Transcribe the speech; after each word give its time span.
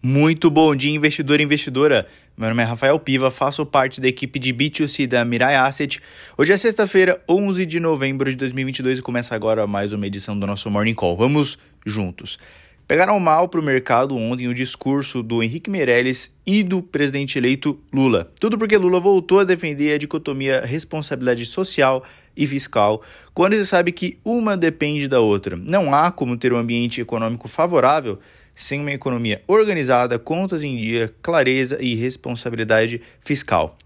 Muito 0.00 0.48
bom 0.48 0.76
dia, 0.76 0.94
investidor 0.94 1.40
e 1.40 1.42
investidora. 1.42 2.06
Meu 2.36 2.48
nome 2.48 2.62
é 2.62 2.64
Rafael 2.64 2.96
Piva, 3.00 3.32
faço 3.32 3.66
parte 3.66 4.00
da 4.00 4.06
equipe 4.06 4.38
de 4.38 4.54
B2C 4.54 5.08
da 5.08 5.24
Mirai 5.24 5.56
Asset. 5.56 6.00
Hoje 6.36 6.52
é 6.52 6.56
sexta-feira, 6.56 7.20
11 7.28 7.66
de 7.66 7.80
novembro 7.80 8.30
de 8.30 8.36
2022 8.36 9.00
e 9.00 9.02
começa 9.02 9.34
agora 9.34 9.66
mais 9.66 9.92
uma 9.92 10.06
edição 10.06 10.38
do 10.38 10.46
nosso 10.46 10.70
Morning 10.70 10.94
Call. 10.94 11.16
Vamos 11.16 11.58
juntos. 11.84 12.38
Pegaram 12.86 13.18
mal 13.18 13.48
para 13.48 13.58
o 13.58 13.62
mercado 13.62 14.16
ontem 14.16 14.46
o 14.46 14.54
discurso 14.54 15.20
do 15.20 15.42
Henrique 15.42 15.68
Meirelles 15.68 16.32
e 16.46 16.62
do 16.62 16.80
presidente 16.80 17.36
eleito 17.36 17.76
Lula. 17.92 18.30
Tudo 18.38 18.56
porque 18.56 18.78
Lula 18.78 19.00
voltou 19.00 19.40
a 19.40 19.44
defender 19.44 19.94
a 19.94 19.98
dicotomia 19.98 20.60
responsabilidade 20.60 21.44
social 21.44 22.04
e 22.36 22.46
fiscal, 22.46 23.02
quando 23.34 23.54
se 23.54 23.66
sabe 23.66 23.90
que 23.90 24.16
uma 24.24 24.56
depende 24.56 25.08
da 25.08 25.18
outra. 25.18 25.56
Não 25.56 25.92
há 25.92 26.12
como 26.12 26.36
ter 26.36 26.52
um 26.52 26.56
ambiente 26.56 27.00
econômico 27.00 27.48
favorável 27.48 28.20
sem 28.58 28.80
uma 28.80 28.90
economia 28.90 29.40
organizada, 29.46 30.18
contas 30.18 30.64
em 30.64 30.76
dia, 30.76 31.14
clareza 31.22 31.78
e 31.80 31.94
responsabilidade 31.94 33.00
fiscal. 33.24 33.78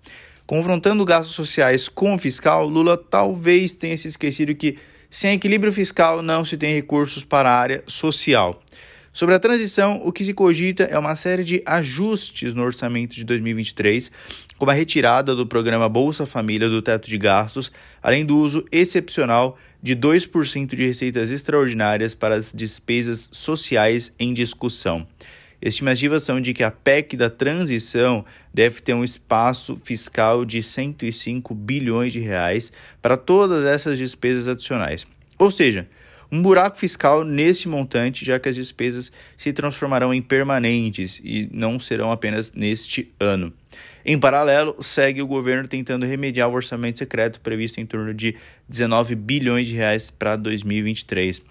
Confrontando 0.46 1.04
gastos 1.04 1.34
sociais 1.34 1.90
com 1.90 2.14
o 2.14 2.18
fiscal, 2.18 2.66
Lula 2.66 2.96
talvez 2.96 3.72
tenha 3.72 3.96
se 3.98 4.08
esquecido 4.08 4.54
que 4.54 4.78
sem 5.10 5.34
equilíbrio 5.34 5.70
fiscal 5.70 6.22
não 6.22 6.42
se 6.42 6.56
tem 6.56 6.72
recursos 6.72 7.22
para 7.22 7.50
a 7.50 7.54
área 7.54 7.84
social. 7.86 8.62
Sobre 9.12 9.34
a 9.34 9.38
transição, 9.38 10.00
o 10.02 10.10
que 10.10 10.24
se 10.24 10.32
cogita 10.32 10.84
é 10.84 10.98
uma 10.98 11.14
série 11.14 11.44
de 11.44 11.62
ajustes 11.66 12.54
no 12.54 12.62
orçamento 12.62 13.14
de 13.14 13.24
2023, 13.24 14.10
como 14.56 14.70
a 14.70 14.74
retirada 14.74 15.36
do 15.36 15.46
programa 15.46 15.86
Bolsa 15.86 16.24
Família 16.24 16.66
do 16.66 16.80
teto 16.80 17.06
de 17.06 17.18
gastos, 17.18 17.70
além 18.02 18.24
do 18.24 18.38
uso 18.38 18.64
excepcional 18.72 19.58
de 19.82 19.94
2% 19.94 20.74
de 20.74 20.86
receitas 20.86 21.30
extraordinárias 21.30 22.14
para 22.14 22.36
as 22.36 22.52
despesas 22.54 23.28
sociais 23.30 24.14
em 24.18 24.32
discussão. 24.32 25.06
Estimativas 25.60 26.22
são 26.22 26.40
de 26.40 26.54
que 26.54 26.64
a 26.64 26.70
PEC 26.70 27.14
da 27.14 27.28
transição 27.28 28.24
deve 28.52 28.80
ter 28.80 28.94
um 28.94 29.04
espaço 29.04 29.78
fiscal 29.84 30.42
de 30.42 30.62
105 30.62 31.54
bilhões 31.54 32.14
de 32.14 32.18
reais 32.18 32.72
para 33.02 33.18
todas 33.18 33.62
essas 33.64 33.98
despesas 33.98 34.48
adicionais. 34.48 35.06
Ou 35.38 35.50
seja, 35.50 35.86
um 36.32 36.40
buraco 36.40 36.78
fiscal 36.78 37.24
nesse 37.24 37.68
montante, 37.68 38.24
já 38.24 38.40
que 38.40 38.48
as 38.48 38.56
despesas 38.56 39.12
se 39.36 39.52
transformarão 39.52 40.14
em 40.14 40.22
permanentes 40.22 41.20
e 41.22 41.46
não 41.52 41.78
serão 41.78 42.10
apenas 42.10 42.50
neste 42.52 43.12
ano. 43.20 43.52
Em 44.02 44.18
paralelo, 44.18 44.74
segue 44.80 45.20
o 45.20 45.26
governo 45.26 45.68
tentando 45.68 46.06
remediar 46.06 46.48
o 46.48 46.54
orçamento 46.54 46.98
secreto 46.98 47.38
previsto 47.38 47.80
em 47.80 47.86
torno 47.86 48.14
de 48.14 48.34
19 48.66 49.14
bilhões 49.14 49.68
de 49.68 49.74
reais 49.74 50.10
para 50.10 50.34
2023. 50.36 51.42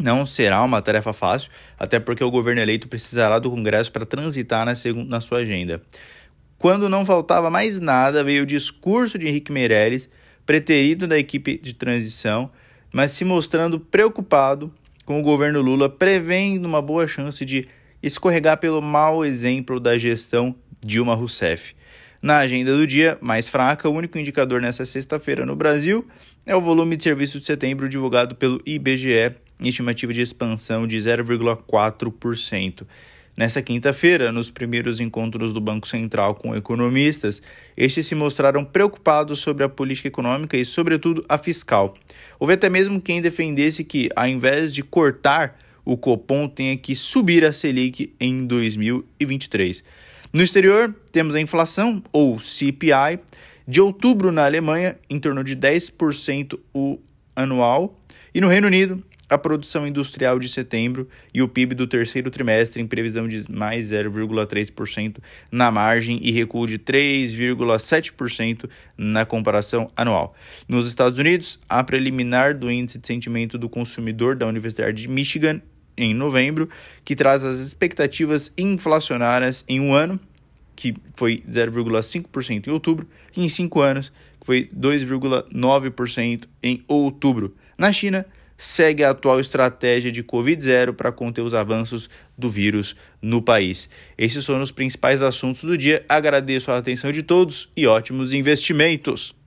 Não 0.00 0.24
será 0.24 0.62
uma 0.62 0.80
tarefa 0.80 1.12
fácil, 1.12 1.50
até 1.78 2.00
porque 2.00 2.24
o 2.24 2.30
governo 2.30 2.62
eleito 2.62 2.88
precisará 2.88 3.38
do 3.38 3.50
Congresso 3.50 3.92
para 3.92 4.06
transitar 4.06 4.64
na, 4.64 5.20
sua 5.20 5.38
agenda. 5.38 5.82
Quando 6.56 6.88
não 6.88 7.04
faltava 7.04 7.50
mais 7.50 7.78
nada, 7.78 8.24
veio 8.24 8.44
o 8.44 8.46
discurso 8.46 9.18
de 9.18 9.28
Henrique 9.28 9.52
Meirelles, 9.52 10.08
preterido 10.46 11.06
da 11.06 11.18
equipe 11.18 11.58
de 11.58 11.74
transição, 11.74 12.50
mas 12.92 13.12
se 13.12 13.24
mostrando 13.24 13.78
preocupado 13.78 14.72
com 15.04 15.18
o 15.18 15.22
governo 15.22 15.60
Lula, 15.60 15.88
prevendo 15.88 16.66
uma 16.66 16.82
boa 16.82 17.08
chance 17.08 17.44
de 17.44 17.68
escorregar 18.02 18.58
pelo 18.58 18.80
mau 18.82 19.24
exemplo 19.24 19.80
da 19.80 19.96
gestão 19.96 20.54
Dilma 20.80 21.14
Rousseff. 21.14 21.74
Na 22.20 22.38
agenda 22.38 22.76
do 22.76 22.86
dia, 22.86 23.16
mais 23.20 23.48
fraca, 23.48 23.88
o 23.88 23.92
único 23.92 24.18
indicador 24.18 24.60
nessa 24.60 24.84
sexta-feira 24.84 25.46
no 25.46 25.54
Brasil 25.54 26.06
é 26.44 26.54
o 26.54 26.60
volume 26.60 26.96
de 26.96 27.04
serviços 27.04 27.40
de 27.40 27.46
setembro 27.46 27.88
divulgado 27.88 28.34
pelo 28.34 28.60
IBGE, 28.66 29.34
estimativa 29.60 30.12
de 30.12 30.22
expansão 30.22 30.86
de 30.86 30.96
0,4%. 30.96 32.86
Nessa 33.38 33.62
quinta-feira, 33.62 34.32
nos 34.32 34.50
primeiros 34.50 34.98
encontros 34.98 35.52
do 35.52 35.60
Banco 35.60 35.86
Central 35.86 36.34
com 36.34 36.56
economistas, 36.56 37.40
estes 37.76 38.04
se 38.04 38.16
mostraram 38.16 38.64
preocupados 38.64 39.38
sobre 39.38 39.62
a 39.62 39.68
política 39.68 40.08
econômica 40.08 40.56
e, 40.56 40.64
sobretudo, 40.64 41.24
a 41.28 41.38
fiscal. 41.38 41.94
Houve 42.36 42.54
até 42.54 42.68
mesmo 42.68 43.00
quem 43.00 43.22
defendesse 43.22 43.84
que, 43.84 44.08
ao 44.16 44.26
invés 44.26 44.74
de 44.74 44.82
cortar, 44.82 45.56
o 45.84 45.96
Copom 45.96 46.48
tenha 46.48 46.76
que 46.76 46.96
subir 46.96 47.44
a 47.44 47.52
Selic 47.52 48.12
em 48.18 48.44
2023. 48.44 49.84
No 50.32 50.42
exterior, 50.42 50.92
temos 51.12 51.36
a 51.36 51.40
inflação, 51.40 52.02
ou 52.12 52.40
CPI, 52.40 53.20
de 53.68 53.80
outubro 53.80 54.32
na 54.32 54.46
Alemanha, 54.46 54.96
em 55.08 55.20
torno 55.20 55.44
de 55.44 55.54
10% 55.54 56.58
o 56.74 56.98
anual, 57.36 58.00
e 58.34 58.40
no 58.40 58.48
Reino 58.48 58.66
Unido, 58.66 59.00
a 59.28 59.36
produção 59.36 59.86
industrial 59.86 60.38
de 60.38 60.48
setembro 60.48 61.08
e 61.32 61.42
o 61.42 61.48
PIB 61.48 61.74
do 61.74 61.86
terceiro 61.86 62.30
trimestre 62.30 62.80
em 62.80 62.86
previsão 62.86 63.28
de 63.28 63.44
mais 63.50 63.90
0,3% 63.90 65.18
na 65.50 65.70
margem 65.70 66.18
e 66.22 66.30
recuo 66.30 66.66
de 66.66 66.78
3,7% 66.78 68.68
na 68.96 69.24
comparação 69.24 69.90
anual. 69.96 70.34
Nos 70.66 70.86
Estados 70.86 71.18
Unidos, 71.18 71.58
a 71.68 71.84
preliminar 71.84 72.56
do 72.56 72.70
índice 72.70 72.98
de 72.98 73.06
sentimento 73.06 73.58
do 73.58 73.68
consumidor 73.68 74.36
da 74.36 74.46
Universidade 74.46 75.02
de 75.02 75.08
Michigan 75.08 75.60
em 75.96 76.14
novembro, 76.14 76.68
que 77.04 77.16
traz 77.16 77.44
as 77.44 77.58
expectativas 77.58 78.52
inflacionárias 78.56 79.64
em 79.68 79.80
um 79.80 79.92
ano, 79.92 80.18
que 80.76 80.94
foi 81.16 81.42
0,5% 81.50 82.68
em 82.68 82.70
outubro, 82.70 83.06
e 83.36 83.44
em 83.44 83.48
cinco 83.48 83.80
anos, 83.80 84.12
que 84.40 84.46
foi 84.46 84.70
2,9% 84.74 86.44
em 86.62 86.84
outubro. 86.86 87.54
Na 87.76 87.92
China, 87.92 88.24
segue 88.58 89.04
a 89.04 89.10
atual 89.10 89.38
estratégia 89.38 90.10
de 90.10 90.24
Covid-0 90.24 90.92
para 90.92 91.12
conter 91.12 91.42
os 91.42 91.54
avanços 91.54 92.10
do 92.36 92.50
vírus 92.50 92.96
no 93.22 93.40
país. 93.40 93.88
Esses 94.18 94.44
foram 94.44 94.62
os 94.62 94.72
principais 94.72 95.22
assuntos 95.22 95.62
do 95.62 95.78
dia. 95.78 96.04
Agradeço 96.08 96.72
a 96.72 96.76
atenção 96.76 97.12
de 97.12 97.22
todos 97.22 97.70
e 97.76 97.86
ótimos 97.86 98.32
investimentos. 98.32 99.37